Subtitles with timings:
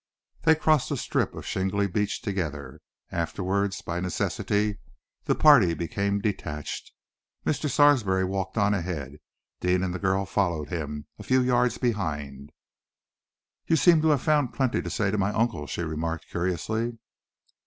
[0.45, 2.81] They crossed the strip of shingly beach together.
[3.11, 4.79] Afterwards, by necessity,
[5.25, 6.91] the party became detached.
[7.45, 7.69] Mr.
[7.69, 9.17] Sarsby walked on ahead.
[9.59, 12.49] Deane and the girl followed him, a few yards behind.
[13.67, 16.97] "You seem to have found plenty to say to my uncle," she remarked curiously.